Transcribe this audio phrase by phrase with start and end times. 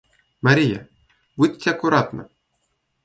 [0.47, 0.81] Мария,
[1.37, 2.23] будьте аккуратна.